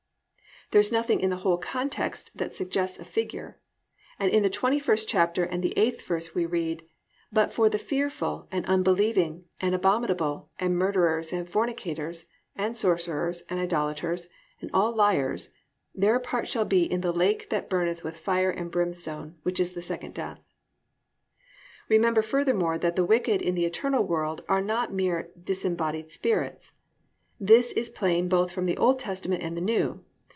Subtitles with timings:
[0.71, 3.59] "+ There is nothing in the whole context that suggests a figure.
[4.17, 6.83] And in the 21st chapter and the 8th verse we read:
[7.29, 12.25] +"But for the fearful, and unbelieving, and abominable, and murderers, and fornicators,
[12.55, 14.29] and sorcerers, and idolators,
[14.61, 15.49] and all liars,
[15.93, 19.71] their part shall be in the lake that burneth with fire and brimstone; which is
[19.73, 20.39] the second death."+
[21.89, 26.71] Remember furthermore that the wicked in the eternal world are not mere disembodied spirits.
[27.41, 30.05] This is plain both from the Old Testament and the New.